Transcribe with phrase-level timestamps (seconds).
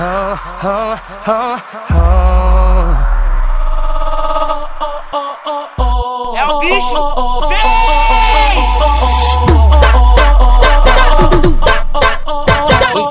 [0.00, 0.06] É
[6.46, 7.58] o bicho, vem!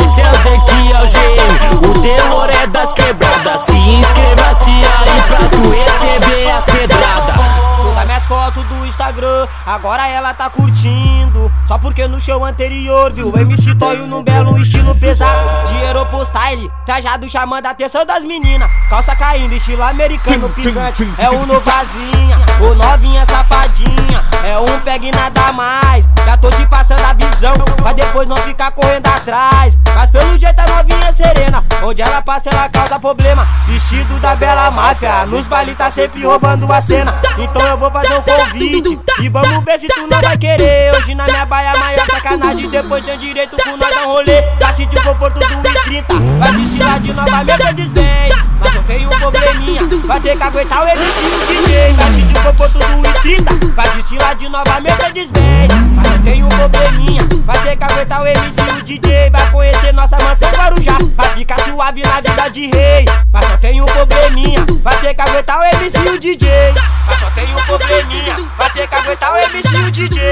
[0.00, 3.60] Esse é o Zequiel GM, o terror é das quebradas.
[3.60, 7.36] Se inscreva-se aí pra tu receber as pedradas.
[7.80, 11.52] Todas minhas fotos do Instagram, agora ela tá curtindo.
[11.66, 15.68] Só porque no show anterior viu o MC Toyo num belo estilo pesado.
[15.68, 16.04] Dinheiro
[16.42, 18.68] style, trajado chamando a atenção das meninas.
[18.90, 21.08] Calça caindo, estilo americano pisante.
[21.18, 24.24] É o novazinha, o novinha safadinha.
[24.44, 26.06] É um pegue nada mais.
[26.26, 29.76] Já tô te passando a visão, pra depois não ficar correndo atrás.
[29.94, 31.64] Mas pelo jeito a novinha é serena.
[31.82, 33.46] Onde ela passa, ela causa problema.
[33.66, 37.20] Vestido da bela máfia, nos baile tá sempre roubando a cena.
[37.38, 38.98] Então eu vou fazer um convite.
[39.20, 40.94] E vamos ver se tu não vai querer.
[40.94, 42.68] Hoje na minha baia maior sacanagem.
[42.70, 44.42] Depois tem direito com nós dar um rolê.
[45.04, 45.31] Conforto do I30.
[46.42, 48.34] Vai de nova Mercedes Benz.
[48.58, 49.82] Mas eu tenho um probleminha.
[50.04, 51.92] Vai ter que aguentar o MC e o DJ.
[51.92, 53.74] Vai sentir o conforto do I30.
[54.18, 55.72] Vai de nova Mercedes Benz.
[55.94, 57.22] Mas eu tenho um probleminha.
[57.46, 59.30] Vai ter que aguentar o MC e o DJ.
[59.30, 60.98] Vai conhecer nossa mansão Guarujá.
[61.16, 63.04] Vai ficar suave na vida de rei.
[63.32, 64.66] Mas só tem um probleminha.
[64.82, 66.50] Vai ter que aguentar o MC e o DJ.
[67.06, 68.36] Mas só tem um probleminha.
[68.58, 70.22] Vai ter que aguentar o MC e o DJ.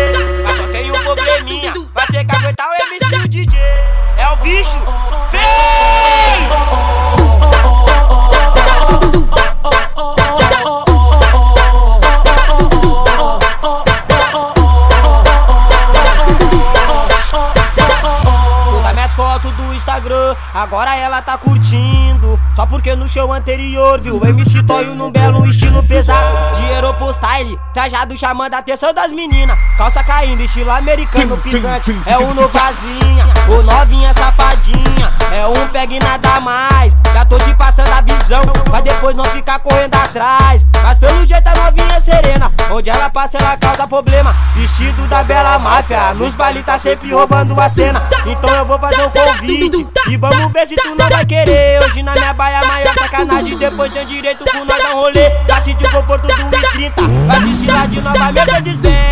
[20.55, 22.39] Agora ela tá curtindo.
[22.55, 26.57] Só porque no show anterior viu MC Toyo num belo estilo pesado.
[26.57, 29.59] Dinheiro pro style, trajado chamando a atenção das meninas.
[29.79, 31.97] Calça caindo, estilo americano pisante.
[32.07, 35.13] É o novazinha, o novinha safadinha.
[35.33, 36.95] É um pegue nada mais.
[37.15, 40.67] Já tô te passando a visão, pra depois não ficar correndo atrás.
[40.83, 42.53] Mas pelo jeito a novinha é serena.
[42.71, 44.35] Onde ela passa, ela causa problema.
[44.55, 48.09] Vestido da bela máfia, nos baile tá sempre roubando a cena.
[48.27, 49.87] Então eu vou fazer um convite.
[50.09, 51.83] E vamos ver se tu não vai querer.
[51.83, 53.59] Hoje na minha baia maior sacanagem.
[53.59, 55.31] Depois tem direito com nós dar rolê.
[55.47, 57.27] Pra sentir o conforto do I30.
[57.27, 59.10] Vai desfilar de nova Mercedes Benz.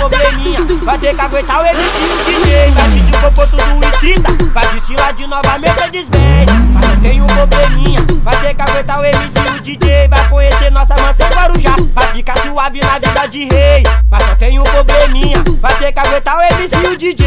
[0.00, 0.60] Probleminha.
[0.82, 2.70] Vai ter que aguentar o MC e o DJ.
[2.70, 4.52] Vai sentir o conforto do I30.
[4.52, 6.50] Vai desfilar de nova Mercedes Benz.
[6.72, 8.00] Mas eu tenho um probleminha.
[8.22, 10.08] Vai ter que aguentar o MC e o DJ.
[10.08, 11.76] Vai conhecer nossa mansão Guarujá.
[11.94, 13.82] Vai ficar suave na vida de rei.
[14.10, 15.44] Mas só tem um probleminha.
[15.60, 17.26] Vai ter que aguentar o MC e o DJ.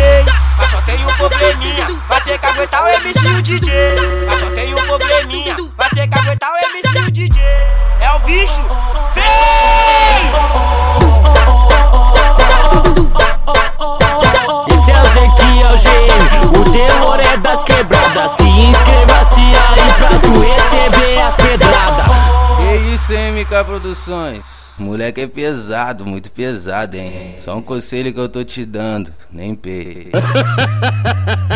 [23.84, 24.72] Produções?
[24.80, 27.36] Moleque é pesado, muito pesado, hein?
[27.42, 30.10] Só um conselho que eu tô te dando, nem pei.